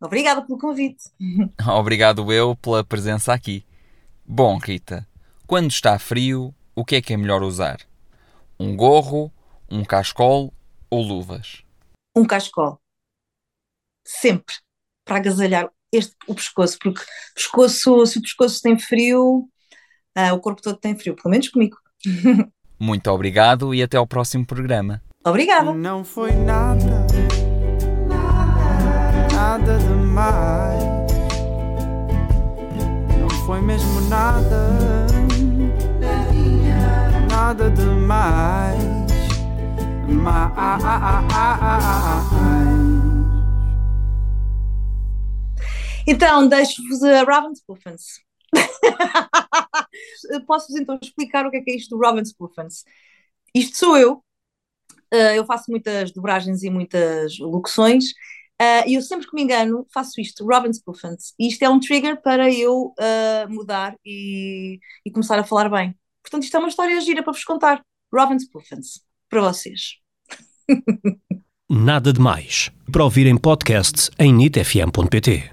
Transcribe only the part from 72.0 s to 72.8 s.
de Mais,